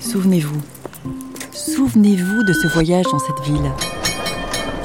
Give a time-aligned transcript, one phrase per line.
[0.00, 0.60] Souvenez-vous.
[1.52, 3.70] Souvenez-vous de ce voyage dans cette ville.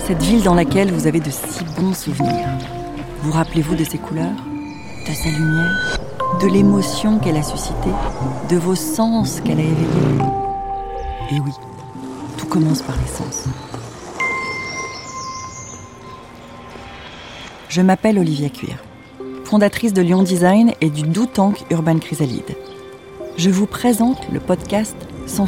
[0.05, 2.47] Cette ville dans laquelle vous avez de si bons souvenirs.
[3.23, 4.35] Vous rappelez-vous de ses couleurs,
[5.07, 5.99] de sa lumière,
[6.41, 7.93] de l'émotion qu'elle a suscitée,
[8.49, 10.21] de vos sens qu'elle a éveillés?
[11.31, 11.51] Et oui,
[12.37, 13.45] tout commence par les sens.
[17.69, 18.75] Je m'appelle Olivia Cuir,
[19.45, 22.55] fondatrice de Lyon Design et du Do Tank Urban Chrysalide.
[23.37, 24.95] Je vous présente le podcast.
[25.25, 25.47] Sans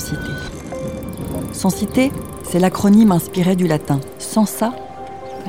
[1.69, 2.11] Cité,
[2.43, 4.73] c'est l'acronyme inspiré du latin sensa,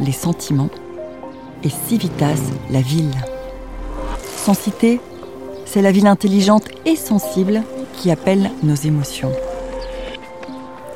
[0.00, 0.70] les sentiments,
[1.62, 2.34] et civitas,
[2.70, 3.14] la ville.
[4.36, 5.00] Sans Cité,
[5.64, 7.62] c'est la ville intelligente et sensible
[7.94, 9.32] qui appelle nos émotions.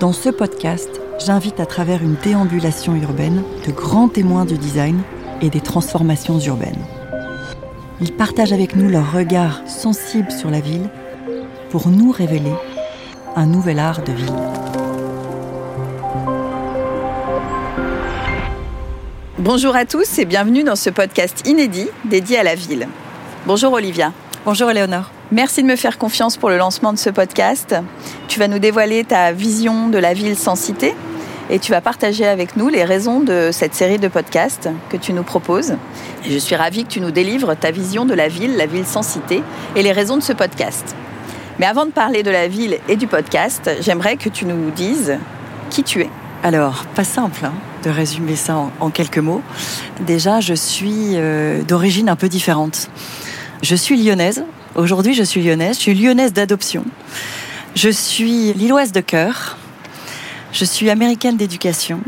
[0.01, 5.01] Dans ce podcast, j'invite à travers une déambulation urbaine de grands témoins du design
[5.41, 6.85] et des transformations urbaines.
[8.01, 10.89] Ils partagent avec nous leur regard sensible sur la ville
[11.71, 12.53] pour nous révéler
[13.37, 14.27] un nouvel art de ville.
[19.39, 22.89] Bonjour à tous et bienvenue dans ce podcast inédit dédié à la ville.
[23.47, 24.13] Bonjour Olivia.
[24.45, 25.11] Bonjour Éléonore.
[25.31, 27.77] Merci de me faire confiance pour le lancement de ce podcast.
[28.29, 30.95] Tu vas nous dévoiler ta vision de la ville sans cité
[31.51, 35.13] et tu vas partager avec nous les raisons de cette série de podcasts que tu
[35.13, 35.77] nous proposes.
[36.25, 38.87] Et je suis ravie que tu nous délivres ta vision de la ville, la ville
[38.87, 39.43] sans cité,
[39.77, 40.95] et les raisons de ce podcast.
[41.59, 45.19] Mais avant de parler de la ville et du podcast, j'aimerais que tu nous dises
[45.71, 46.11] qui tu es.
[46.45, 49.43] Alors, pas simple hein, de résumer ça en, quelques mots.
[50.01, 52.89] Déjà, je suis euh, d'origine un peu différente.
[53.63, 54.45] Je suis lyonnaise.
[54.77, 55.77] Aujourd'hui, je suis lyonnaise.
[55.77, 56.85] Je suis lyonnaise d'adoption.
[57.75, 59.57] Je suis lilloise de cœur.
[60.53, 62.01] Je suis américaine d'éducation,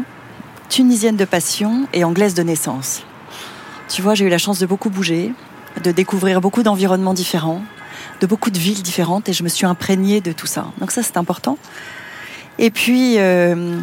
[0.69, 3.03] tunisienne de passion et anglaise de naissance.
[3.89, 5.33] Tu vois, j'ai eu la chance de beaucoup bouger,
[5.83, 7.63] de découvrir beaucoup d'environnements différents,
[8.21, 10.67] de beaucoup de villes différentes et je me suis imprégnée de tout ça.
[10.79, 11.59] Donc ça, c'est important.
[12.59, 13.81] Et puis, euh,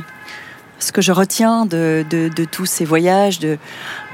[0.80, 2.06] ce que je retiens de,
[2.52, 3.58] tous ces voyages, de,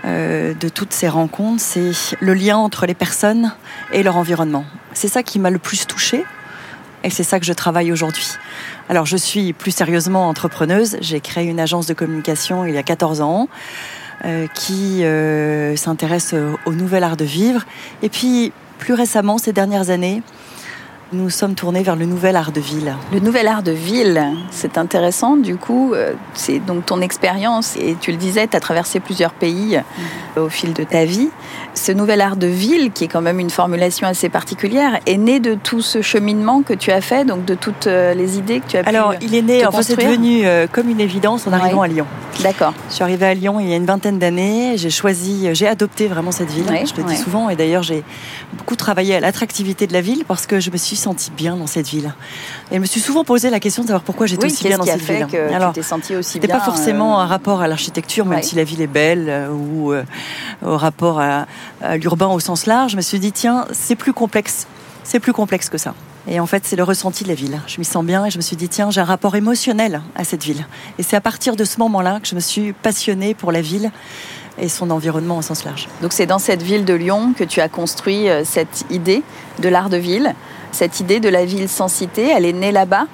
[0.05, 1.91] euh, de toutes ces rencontres, c'est
[2.21, 3.53] le lien entre les personnes
[3.91, 4.65] et leur environnement.
[4.93, 6.23] C'est ça qui m'a le plus touchée
[7.03, 8.27] et c'est ça que je travaille aujourd'hui.
[8.87, 10.95] Alors je suis plus sérieusement entrepreneuse.
[11.01, 13.49] J'ai créé une agence de communication il y a 14 ans
[14.23, 15.03] euh, qui
[15.77, 16.33] s'intéresse
[16.65, 17.65] au nouvel art de vivre.
[18.01, 20.21] Et puis plus récemment, ces dernières années,
[21.11, 22.95] nous sommes tournés vers le nouvel art de ville.
[23.11, 25.35] Le nouvel art de ville, c'est intéressant.
[25.35, 29.33] Du coup, euh, c'est donc ton expérience, et tu le disais, tu as traversé plusieurs
[29.33, 30.39] pays mm.
[30.39, 31.29] au fil de ta vie.
[31.75, 35.39] Ce nouvel art de ville, qui est quand même une formulation assez particulière, est né
[35.39, 38.67] de tout ce cheminement que tu as fait, donc de toutes euh, les idées que
[38.67, 41.81] tu as Alors, il est né, enfin, c'est devenu euh, comme une évidence en arrivant
[41.81, 42.05] à Lyon.
[42.41, 42.73] D'accord.
[42.89, 44.77] Je suis arrivée à Lyon il y a une vingtaine d'années.
[44.77, 46.65] J'ai choisi, j'ai adopté vraiment cette ville.
[46.67, 48.03] je le dis souvent, et d'ailleurs, j'ai
[48.57, 51.67] beaucoup travaillé à l'attractivité de la ville parce que je me suis sentie bien dans
[51.67, 52.13] cette ville.
[52.71, 54.85] Et je me suis souvent posé la question de savoir pourquoi j'étais aussi bien dans
[54.85, 55.27] cette ville.
[55.27, 56.57] Que Alors, tu t'es sentie aussi bien.
[56.57, 59.91] pas forcément euh, un rapport à l'architecture, même si la ville est belle, euh, ou
[59.91, 60.03] euh,
[60.65, 61.45] au rapport à,
[61.97, 62.91] l'urbain au sens large.
[62.91, 64.65] Je me suis dit tiens, c'est plus complexe.
[65.03, 65.93] C'est plus complexe que ça.
[66.25, 67.59] Et en fait, c'est le ressenti de la ville.
[67.67, 70.23] Je m'y sens bien et je me suis dit, tiens, j'ai un rapport émotionnel à
[70.23, 70.65] cette ville.
[70.97, 73.91] Et c'est à partir de ce moment-là que je me suis passionnée pour la ville
[74.57, 75.89] et son environnement au sens large.
[76.01, 79.21] Donc c'est dans cette ville de Lyon que tu as construit cette idée
[79.59, 80.33] de l'art de ville,
[80.73, 83.05] cette idée de la ville sans cité, elle est née là-bas.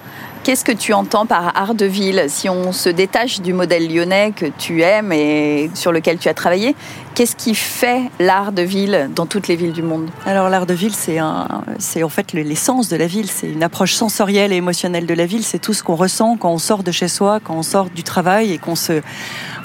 [0.44, 4.32] Qu'est-ce que tu entends par art de ville Si on se détache du modèle lyonnais
[4.34, 6.76] que tu aimes et sur lequel tu as travaillé,
[7.14, 10.74] qu'est-ce qui fait l'art de ville dans toutes les villes du monde Alors l'art de
[10.74, 13.30] ville, c'est en fait l'essence de la ville.
[13.30, 15.44] C'est une approche sensorielle et émotionnelle de la ville.
[15.44, 18.04] C'est tout ce qu'on ressent quand on sort de chez soi, quand on sort du
[18.04, 18.76] travail et qu'on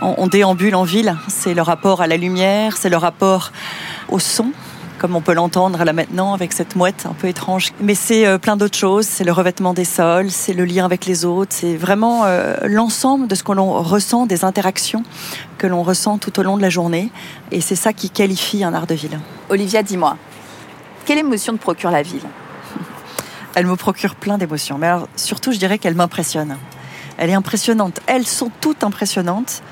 [0.03, 1.17] on déambule en ville.
[1.29, 3.53] C'est le rapport à la lumière, c'est le rapport
[4.09, 4.51] au son
[5.05, 7.75] comme on peut l'entendre là maintenant avec cette mouette un peu étrange.
[7.79, 9.05] Mais c'est euh, plein d'autres choses.
[9.05, 13.29] C'est le revêtement des sols, c'est le lien avec les autres, c'est vraiment euh, l'ensemble
[13.29, 15.03] de ce que l'on ressent, des interactions
[15.59, 17.11] que l'on ressent tout au long de la journée.
[17.53, 19.21] Et c'est ça qui qualifie un art de ville.
[19.51, 20.17] Olivia, dis-moi,
[21.05, 22.25] quelle émotion te procure la ville?
[23.57, 24.79] Elle me procure plein d'émotions.
[24.79, 26.57] Mais alors, surtout, je dirais qu'elle m'impressionne.
[27.19, 28.01] Elle est impressionnante.
[28.07, 29.63] Elles sont toutes impressionnantes.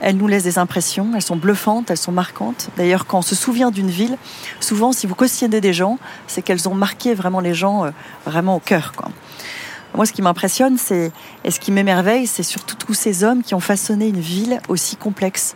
[0.00, 2.70] Elles nous laissent des impressions, elles sont bluffantes, elles sont marquantes.
[2.76, 4.16] D'ailleurs, quand on se souvient d'une ville,
[4.58, 7.90] souvent, si vous questionnez des gens, c'est qu'elles ont marqué vraiment les gens euh,
[8.24, 8.92] vraiment au cœur.
[9.94, 11.12] Moi, ce qui m'impressionne, c'est
[11.44, 14.96] et ce qui m'émerveille, c'est surtout tous ces hommes qui ont façonné une ville aussi
[14.96, 15.54] complexe.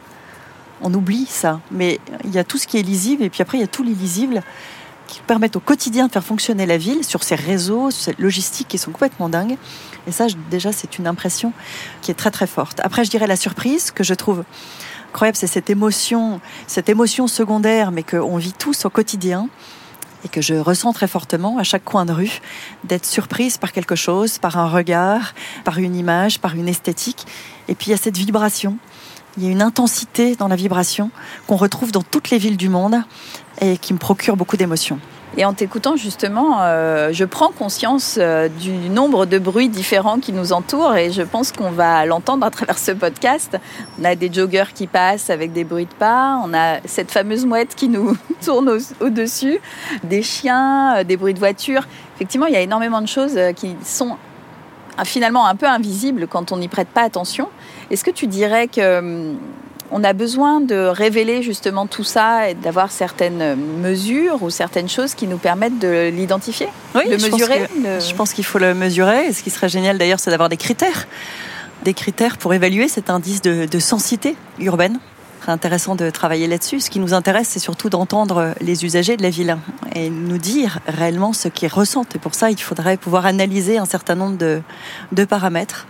[0.83, 3.59] On oublie ça, mais il y a tout ce qui est lisible, et puis après,
[3.59, 4.43] il y a tout l'illisible
[5.07, 8.69] qui permettent au quotidien de faire fonctionner la ville sur ces réseaux, sur cette logistique
[8.69, 9.57] qui sont complètement dingues.
[10.07, 11.53] Et ça, déjà, c'est une impression
[12.03, 12.81] qui est très très forte.
[12.83, 14.45] Après, je dirais la surprise que je trouve
[15.11, 19.49] incroyable, c'est cette émotion, cette émotion secondaire, mais qu'on vit tous au quotidien.
[20.25, 22.41] et que je ressens très fortement à chaque coin de rue,
[22.83, 25.35] d'être surprise par quelque chose, par un regard,
[25.65, 27.27] par une image, par une esthétique.
[27.69, 28.79] Et puis il y a cette vibration.
[29.37, 31.11] Il y a une intensité dans la vibration
[31.47, 32.97] qu'on retrouve dans toutes les villes du monde
[33.61, 34.99] et qui me procure beaucoup d'émotions.
[35.37, 40.33] Et en t'écoutant justement, euh, je prends conscience euh, du nombre de bruits différents qui
[40.33, 43.59] nous entourent et je pense qu'on va l'entendre à travers ce podcast.
[44.01, 47.47] On a des joggers qui passent avec des bruits de pas, on a cette fameuse
[47.47, 49.59] mouette qui nous tourne au-dessus,
[50.05, 51.83] des chiens, euh, des bruits de voiture.
[52.15, 54.17] Effectivement, il y a énormément de choses qui sont
[55.03, 57.49] finalement un peu invisibles quand on n'y prête pas attention.
[57.91, 59.39] Est-ce que tu dirais que hum,
[59.91, 65.15] on a besoin de révéler justement tout ça et d'avoir certaines mesures ou certaines choses
[65.15, 67.69] qui nous permettent de l'identifier, oui, de mesurer.
[67.85, 69.27] Je pense qu'il faut le mesurer.
[69.27, 71.07] Et ce qui serait génial d'ailleurs, c'est d'avoir des critères,
[71.85, 74.99] des critères pour évaluer cet indice de, de sensité urbaine.
[75.47, 76.81] Intéressant de travailler là-dessus.
[76.81, 79.57] Ce qui nous intéresse, c'est surtout d'entendre les usagers de la ville
[79.95, 82.17] et nous dire réellement ce qu'ils ressentent.
[82.17, 84.63] Et pour ça, il faudrait pouvoir analyser un certain nombre de,
[85.13, 85.87] de paramètres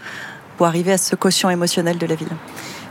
[0.56, 2.28] pour arriver à ce quotient émotionnel de la ville.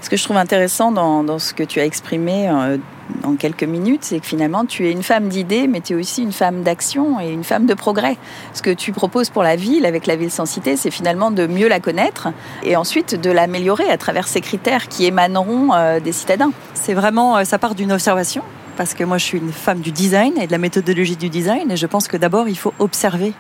[0.02, 2.78] Ce que je trouve intéressant dans, ce que tu as exprimé euh,
[3.24, 6.24] en quelques minutes, c'est que finalement, tu es une femme d'idées, mais tu es aussi
[6.24, 8.18] une femme d'action et une femme de progrès.
[8.54, 11.48] Ce que tu proposes pour la ville, avec la ville sans cité, c'est finalement de
[11.48, 12.30] mieux la connaître
[12.64, 16.52] et ensuite de l'améliorer à travers ces critères qui émaneront euh, des citadins.
[16.74, 18.44] C'est vraiment, euh, ça part d'une observation,
[18.78, 21.72] parce que moi, je suis une femme du design et de la méthodologie du design,
[21.72, 23.34] et je pense que d'abord, il faut observer,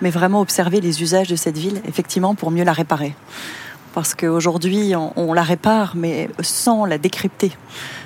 [0.00, 3.14] mais vraiment observer les usages de cette ville, effectivement, pour mieux la réparer
[3.92, 7.52] parce qu'aujourd'hui, on, la répare, mais sans la décrypter.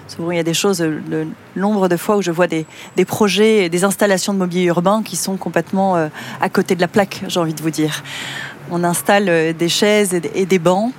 [0.09, 2.67] Souvent, il y a des choses, le nombre de fois où je vois des,
[2.97, 6.09] des projets, des installations de mobilier urbain qui sont complètement euh,
[6.41, 8.03] à côté de la plaque, j'ai envie de vous dire.
[8.71, 10.93] On installe euh, des chaises et des bancs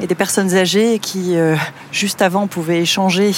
[0.00, 1.56] et des personnes âgées qui, euh,
[1.92, 3.32] juste avant, pouvaient échanger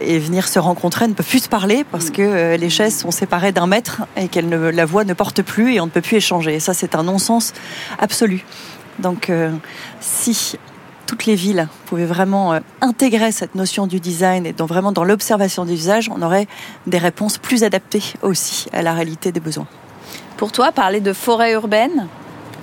[0.00, 3.50] et venir se rencontrer, ne peuvent plus se parler parce que les chaises sont séparées
[3.50, 6.54] d'un mètre et que la voix ne porte plus et on ne peut plus échanger.
[6.54, 7.52] Et ça, c'est un non-sens
[7.98, 8.44] absolu.
[8.98, 9.52] Donc euh,
[10.00, 10.58] si
[11.06, 15.04] toutes les villes pouvaient vraiment euh, intégrer cette notion du design et donc vraiment dans
[15.04, 16.46] l'observation des usages, on aurait
[16.86, 19.66] des réponses plus adaptées aussi à la réalité des besoins.
[20.36, 22.06] Pour toi, parler de forêt urbaine,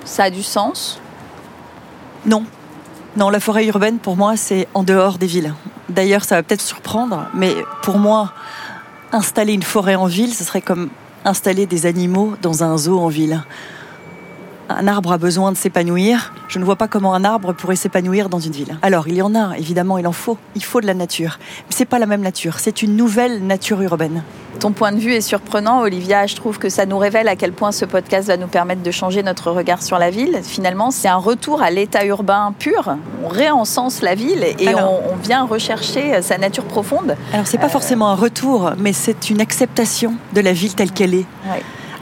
[0.06, 1.02] ça a du sens?
[2.26, 2.46] Non.
[3.18, 5.54] Non, la forêt urbaine, pour moi, c'est en dehors des villes.
[5.90, 8.34] D'ailleurs, ça va peut-être surprendre, mais pour moi,
[9.12, 10.90] installer une forêt en ville, ce serait comme
[11.24, 13.44] installer des animaux dans un zoo en ville
[14.70, 18.30] un arbre a besoin de s'épanouir, je ne vois pas comment un arbre pourrait s'épanouir
[18.30, 18.78] dans une ville.
[18.82, 20.38] Alors, il y en a, évidemment, il en faut.
[20.56, 21.40] Il faut de la nature.
[21.40, 24.24] Mais c'est pas la même nature, c'est une nouvelle nature urbaine.
[24.60, 26.28] Ton point de vue est surprenant, Olivia.
[26.28, 28.92] Je trouve que ça nous révèle à quel point ce podcast va nous permettre de
[28.92, 30.40] changer notre regard sur la ville.
[30.44, 32.96] Finalement, c'est un retour à l'état urbain pur.
[33.24, 37.18] On réencense la ville et on, vient rechercher sa nature profonde.
[37.34, 40.92] Alors, c'est pas euh, forcément un retour, mais c'est une acceptation de la ville telle
[40.92, 41.26] qu'elle est.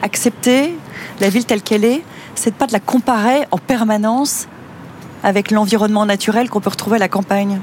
[0.04, 0.76] Accepter
[1.22, 2.04] la ville telle qu'elle est,
[2.36, 4.48] c'est pas de la comparer en permanence
[5.24, 7.60] avec l'environnement naturel qu'on peut retrouver à la campagne.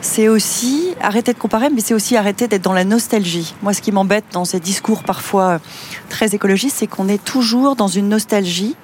[0.00, 3.54] C'est aussi arrêter de comparer, mais c'est aussi arrêter d'être dans la nostalgie.
[3.62, 5.60] Moi, ce qui m'embête dans ces discours parfois
[6.08, 8.74] très écologistes, c'est qu'on est toujours dans une nostalgie.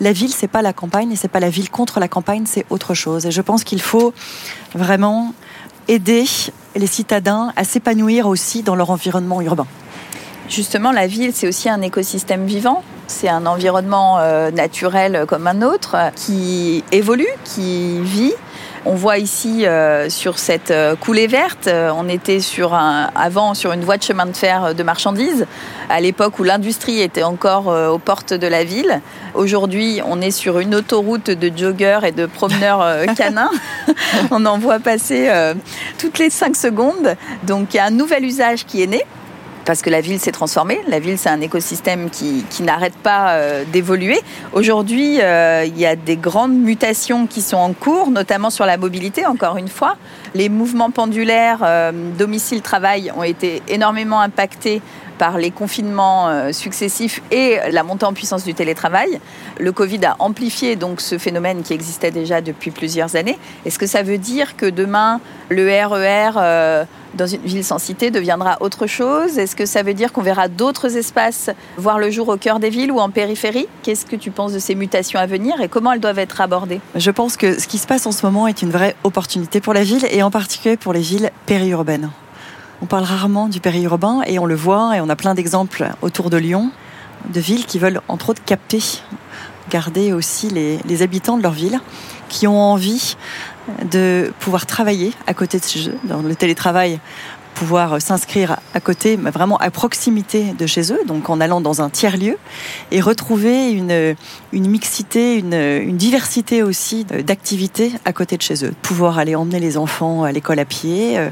[0.00, 2.66] La ville, c'est pas la campagne, et c'est pas la ville contre la campagne, c'est
[2.68, 3.26] autre chose.
[3.26, 4.12] Et je pense qu'il faut
[4.74, 5.32] vraiment
[5.86, 6.24] aider
[6.74, 9.66] les citadins à s'épanouir aussi dans leur environnement urbain.
[10.48, 12.82] Justement, la ville, c'est aussi un écosystème vivant.
[13.06, 18.32] C'est un environnement euh, naturel comme un autre qui évolue, qui vit.
[18.86, 23.72] On voit ici euh, sur cette euh, coulée verte, on était sur un, avant sur
[23.72, 25.46] une voie de chemin de fer de marchandises,
[25.88, 29.00] à l'époque où l'industrie était encore aux portes de la ville.
[29.34, 33.50] Aujourd'hui, on est sur une autoroute de joggeurs et de promeneurs canins.
[34.30, 35.30] on en voit passer
[35.98, 37.16] toutes les cinq secondes.
[37.44, 39.02] Donc il y a un nouvel usage qui est né
[39.64, 40.80] parce que la ville s'est transformée.
[40.88, 44.20] La ville, c'est un écosystème qui, n'arrête pas euh, d'évoluer.
[44.52, 48.76] Aujourd'hui, euh, il y a des grandes mutations qui sont en cours, notamment sur la
[48.76, 49.96] mobilité, encore une fois.
[50.34, 54.82] Les mouvements pendulaires euh, domicile-travail ont été énormément impactés
[55.18, 59.20] par les confinements euh, successifs et la montée en puissance du télétravail.
[59.58, 63.38] Le Covid a amplifié donc ce phénomène qui existait déjà depuis plusieurs années.
[63.64, 67.78] Est-ce que ça veut dire que demain, le RER e euh, dans une ville sans
[67.78, 69.38] cité deviendra autre chose?
[69.38, 72.70] Est-ce que ça veut dire qu'on verra d'autres espaces voir le jour au cœur des
[72.70, 73.68] villes ou en périphérie?
[73.82, 76.80] Qu'est-ce que tu penses de ces mutations à venir et comment elles doivent être abordées?
[76.94, 79.74] Je pense que ce qui se passe en ce moment est une vraie opportunité pour
[79.74, 82.10] la ville et en particulier pour les villes périurbaines.
[82.84, 86.28] On parle rarement du périurbain et on le voit et on a plein d'exemples autour
[86.28, 86.70] de Lyon
[87.32, 88.78] de villes qui veulent entre autres capter,
[89.70, 91.80] garder aussi les, habitants de leur ville
[92.28, 93.16] qui ont envie
[93.90, 95.98] de pouvoir travailler à côté de ce jeu.
[96.04, 97.00] Dans le télétravail,
[97.54, 101.80] pouvoir s'inscrire à côté, mais vraiment à proximité de chez eux, donc en allant dans
[101.80, 102.36] un tiers-lieu,
[102.90, 104.16] et retrouver une,
[104.52, 108.74] une mixité, une, une diversité aussi d'activités à côté de chez eux.
[108.82, 111.30] Pouvoir aller emmener les enfants à l'école à pied, euh,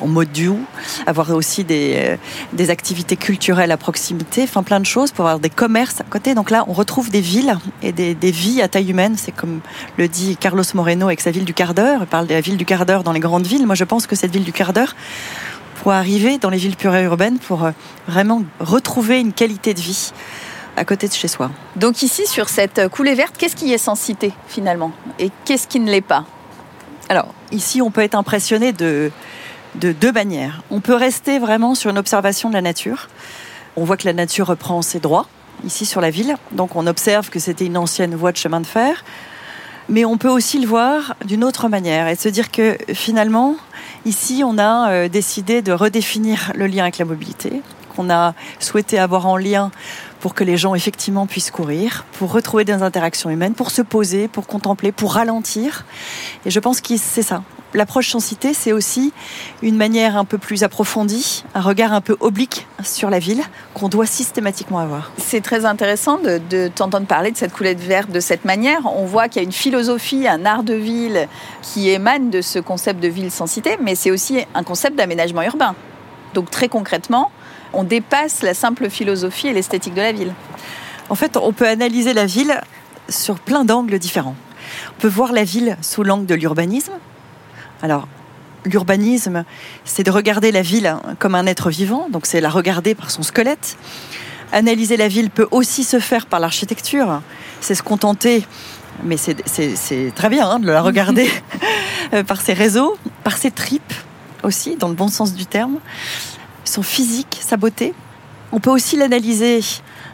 [0.00, 0.58] en mode duo,
[1.06, 2.16] avoir aussi des, euh,
[2.52, 6.34] des activités culturelles à proximité, enfin plein de choses, pour avoir des commerces à côté.
[6.34, 9.14] Donc là, on retrouve des villes et des, des vies à taille humaine.
[9.16, 9.60] C'est comme
[9.96, 12.00] le dit Carlos Moreno avec sa ville du quart d'heure.
[12.02, 13.66] Il parle de la ville du quart d'heure dans les grandes villes.
[13.66, 14.94] Moi, je pense que cette ville du quart d'heure,
[15.82, 17.70] pour arriver dans les villes pures et urbaines, pour euh,
[18.06, 20.12] vraiment retrouver une qualité de vie
[20.76, 21.50] à côté de chez soi.
[21.76, 24.92] Donc ici, sur cette coulée verte, qu'est-ce qui est sans cité finalement?
[25.18, 26.24] Et qu'est-ce qui ne l'est pas?
[27.08, 29.10] Alors, ici, on peut être impressionné de,
[29.76, 30.62] de deux manières.
[30.70, 33.08] On peut rester vraiment sur une observation de la nature.
[33.76, 35.26] On voit que la nature reprend ses droits
[35.64, 36.36] ici sur la ville.
[36.52, 39.04] Donc on observe que c'était une ancienne voie de chemin de fer.
[39.88, 43.56] Mais on peut aussi le voir d'une autre manière et se dire que finalement,
[44.04, 48.98] ici, on a euh, décidé de redéfinir le lien avec la mobilité, qu'on a souhaité
[48.98, 49.70] avoir en lien
[50.20, 54.28] pour que les gens effectivement puissent courir, pour retrouver des interactions humaines, pour se poser,
[54.28, 55.84] pour contempler, pour ralentir.
[56.44, 57.42] Et je pense que c'est ça.
[57.72, 59.12] L'approche cité, c'est aussi
[59.62, 63.42] une manière un peu plus approfondie, un regard un peu oblique sur la ville
[63.74, 65.12] qu'on doit systématiquement avoir.
[65.18, 68.80] C'est très intéressant de, de t'entendre parler de cette coulette verte de cette manière.
[68.86, 71.28] On voit qu'il y a une philosophie, un art de ville
[71.62, 75.42] qui émane de ce concept de ville sans cité, mais c'est aussi un concept d'aménagement
[75.42, 75.76] urbain.
[76.34, 77.30] Donc très concrètement,
[77.72, 80.34] on dépasse la simple philosophie et l'esthétique de la ville.
[81.08, 82.60] En fait, on peut analyser la ville
[83.08, 84.36] sur plein d'angles différents.
[84.96, 86.92] On peut voir la ville sous l'angle de l'urbanisme.
[87.82, 88.06] Alors,
[88.64, 89.44] l'urbanisme,
[89.84, 93.22] c'est de regarder la ville comme un être vivant, donc c'est la regarder par son
[93.22, 93.76] squelette.
[94.52, 97.22] Analyser la ville peut aussi se faire par l'architecture,
[97.60, 98.44] c'est se contenter,
[99.04, 101.30] mais c'est très bien hein, de la regarder
[102.26, 103.94] par ses réseaux, par ses tripes
[104.42, 105.78] aussi, dans le bon sens du terme
[106.64, 107.94] son physique, sa beauté.
[108.52, 109.60] On peut aussi l'analyser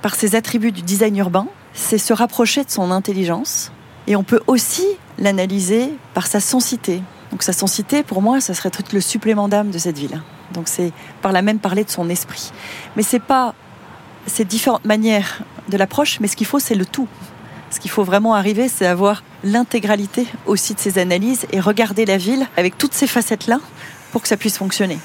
[0.02, 3.72] par ses attributs du design urbain, c'est se rapprocher de son intelligence.
[4.06, 4.86] Et on peut aussi
[5.18, 7.02] l'analyser par sa sensité.
[7.30, 10.22] Donc sa sensité, pour moi, ça serait tout le supplément d'âme de cette ville.
[10.52, 12.52] Donc c'est par là même parler de son esprit.
[12.96, 13.54] Mais c'est pas
[14.26, 17.08] ces différentes manières de l'approche, mais ce qu'il faut, c'est le tout.
[17.70, 22.16] Ce qu'il faut vraiment arriver, c'est avoir l'intégralité aussi de ces analyses et regarder la
[22.16, 23.58] ville avec toutes ces facettes-là
[24.12, 24.98] pour que ça puisse fonctionner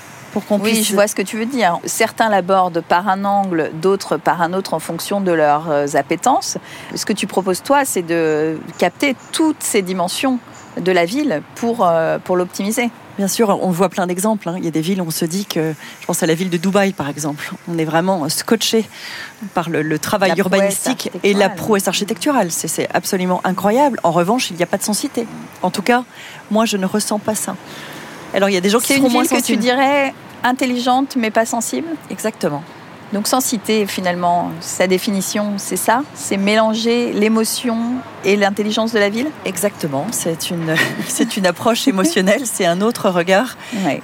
[0.51, 1.79] oui, je vois ce que tu veux dire.
[1.85, 6.57] Certains l'abordent par un angle, d'autres par un autre en fonction de leurs euh, appétences.
[6.95, 10.39] Ce que tu proposes, toi, c'est de capter toutes ces dimensions
[10.79, 12.89] de la ville pour, euh, pour l'optimiser.
[13.17, 14.47] Bien sûr, on voit plein d'exemples.
[14.47, 14.55] Hein.
[14.57, 16.49] Il y a des villes où on se dit que, je pense à la ville
[16.49, 18.87] de Dubaï par exemple, on est vraiment scotché
[19.53, 22.51] par le, travail urbanistique et la prouesse architecturale.
[22.51, 23.99] C'est absolument incroyable.
[24.03, 25.27] En revanche, il n'y a pas de sensité.
[25.61, 26.03] En tout cas,
[26.49, 27.55] moi, je ne ressens pas ça.
[28.33, 29.41] Alors il y a des gens qui seront moins sensibles.
[29.41, 31.87] que tu dirais intelligente mais pas sensible.
[32.09, 32.63] Exactement.
[33.13, 36.03] Donc sans citer finalement sa définition, c'est ça.
[36.13, 39.29] C'est mélanger l'émotion et l'intelligence de la ville.
[39.43, 40.75] Exactement, c'est une,
[41.07, 43.57] c'est une approche émotionnelle, c'est un autre regard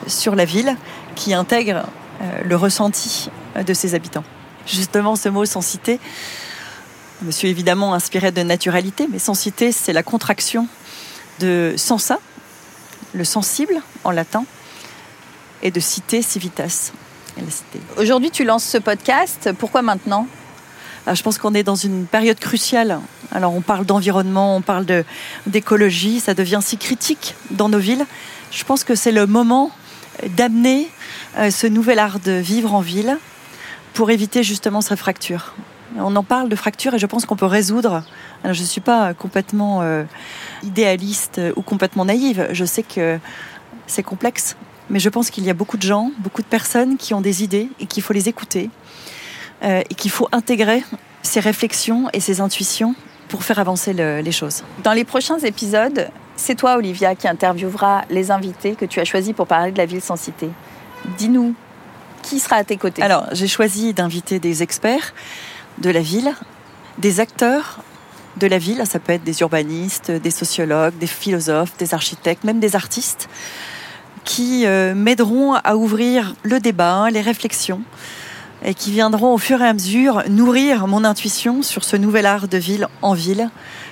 [0.07, 0.75] sur la ville
[1.15, 1.85] qui intègre
[2.21, 3.29] euh, le ressenti
[3.65, 4.25] de ses habitants.
[4.65, 10.67] Justement, ce mot je me suis évidemment inspirée de naturalité, mais cité, c'est la contraction
[11.39, 12.19] de sensa,
[13.17, 14.45] le sensible en latin,
[15.61, 16.91] et de cité civitas.
[17.97, 19.49] Aujourd'hui, tu lances ce podcast.
[19.57, 20.27] Pourquoi maintenant?
[21.05, 22.99] Ah, Je pense qu'on est dans une période cruciale.
[23.31, 24.85] Alors, on parle d'environnement, on parle
[25.45, 28.05] d'écologie, ça devient si critique dans nos villes.
[28.51, 29.71] Je pense que c'est le moment
[30.35, 30.89] d'amener
[31.37, 33.17] euh, ce nouvel art de vivre en ville
[33.93, 35.53] pour éviter justement cette fracture.
[35.97, 38.03] On en parle de fracture et je pense qu'on peut résoudre.
[38.43, 40.03] je ne suis pas complètement euh,
[40.63, 42.47] idéaliste ou complètement naïve.
[42.51, 43.19] Je sais que
[43.87, 44.57] c'est complexe,
[44.89, 47.43] mais je pense qu'il y a beaucoup de gens, beaucoup de personnes qui ont des
[47.43, 48.69] idées et qu'il faut les écouter
[49.63, 50.83] euh, et qu'il faut intégrer
[51.23, 52.95] ces réflexions et ces intuitions
[53.29, 54.63] pour faire avancer les choses.
[54.83, 59.33] Dans les prochains épisodes, c'est toi, Olivia, qui interviewera les invités que tu as choisis
[59.33, 60.49] pour parler de la ville sans cité.
[61.17, 61.53] Dis-nous,
[62.21, 63.01] qui sera à tes côtés?
[63.01, 65.13] Alors, j'ai choisi d'inviter des experts
[65.77, 66.33] de la ville,
[66.97, 67.79] des acteurs
[68.37, 72.59] de la ville, ça peut être des urbanistes, des sociologues, des philosophes, des architectes, même
[72.59, 73.29] des artistes,
[74.23, 77.81] qui euh, m'aideront à ouvrir le débat, les réflexions,
[78.63, 82.47] et qui viendront au fur et à mesure nourrir mon intuition sur ce nouvel art
[82.47, 83.49] de ville en ville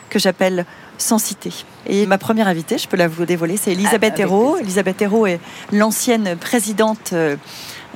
[0.10, 0.66] que j'appelle
[0.98, 1.52] Sensité.
[1.88, 4.58] Et ma première invitée, je peux la vous dévoiler, c'est Elisabeth ah, Hérault.
[4.58, 5.40] Elisabeth Hérault est
[5.74, 7.36] l'ancienne présidente euh,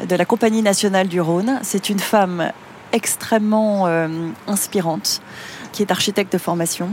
[0.08, 1.60] de la Compagnie nationale du Rhône.
[1.64, 2.52] C'est une femme
[2.94, 4.08] extrêmement euh,
[4.48, 5.22] inspirante,
[5.72, 6.90] qui est architecte de formation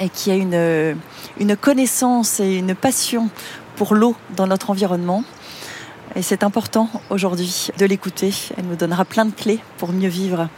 [0.00, 0.96] et qui a une,
[1.38, 3.28] une connaissance et une passion
[3.76, 5.24] pour l'eau dans notre environnement
[6.16, 8.32] Et c'est important aujourd'hui de l'écouter.
[8.56, 10.48] Elle nous donnera plein de clés pour mieux vivre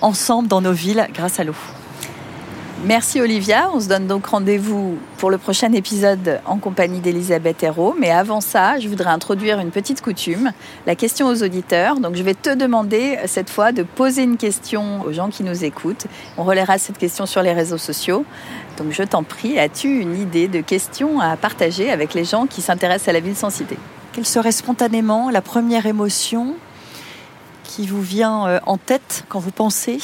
[0.00, 1.54] ensemble dans nos villes grâce à l'eau.
[2.84, 3.70] Merci Olivia.
[3.74, 7.96] On se donne donc rendez-vous pour le prochain épisode en compagnie d'Elisabeth Hérault.
[7.98, 10.52] Mais avant ça, je voudrais introduire une petite coutume,
[10.86, 11.98] la question aux auditeurs.
[11.98, 15.64] Donc je vais te demander cette fois de poser une question aux gens qui nous
[15.64, 16.06] écoutent.
[16.36, 18.24] On relaiera cette question sur les réseaux sociaux.
[18.76, 22.62] Donc je t'en prie, as-tu une idée de question à partager avec les gens qui
[22.62, 23.76] s'intéressent à la ville sans cité
[24.12, 26.54] Quelle serait spontanément la première émotion
[27.64, 29.98] qui vous vient euh, en tête quand vous pensez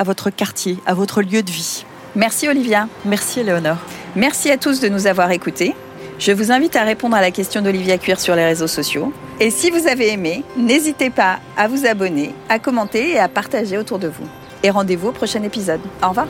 [0.00, 1.84] à votre quartier, à votre lieu de vie?
[2.16, 2.88] Merci Olivia.
[3.04, 3.78] Merci Léonore.
[4.16, 5.74] Merci à tous de nous avoir écoutés.
[6.18, 9.12] Je vous invite à répondre à la question d'Olivia Cuir sur les réseaux sociaux.
[9.38, 13.78] Et si vous avez aimé, n'hésitez pas à vous abonner, à commenter et à partager
[13.78, 14.26] autour de vous.
[14.62, 15.80] Et rendez-vous au prochain épisode.
[16.02, 16.26] Au revoir.